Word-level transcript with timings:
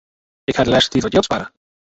Ik 0.49 0.55
haw 0.55 0.65
de 0.65 0.71
lêste 0.73 0.91
tiid 0.91 1.03
wat 1.03 1.13
jild 1.15 1.27
sparre. 1.27 1.47